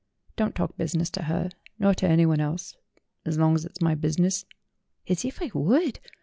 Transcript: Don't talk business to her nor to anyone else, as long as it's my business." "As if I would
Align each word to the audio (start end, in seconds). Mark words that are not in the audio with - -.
Don't 0.35 0.55
talk 0.55 0.75
business 0.77 1.11
to 1.11 1.25
her 1.25 1.49
nor 1.77 1.93
to 1.93 2.07
anyone 2.09 2.39
else, 2.41 2.75
as 3.23 3.37
long 3.37 3.53
as 3.53 3.65
it's 3.65 3.81
my 3.83 3.93
business." 3.93 4.45
"As 5.07 5.23
if 5.25 5.39
I 5.43 5.51
would 5.53 5.99